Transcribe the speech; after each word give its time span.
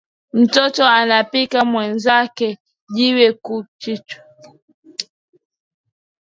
Mtoto 0.33 0.83
anapika 0.99 1.59
mwenzake 1.71 2.49
jiwe 2.95 3.27
ku 3.43 3.55
kichwa 3.79 4.19